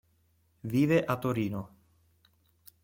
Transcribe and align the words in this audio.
Vive 0.71 1.05
a 1.05 1.15
Torino. 1.19 1.61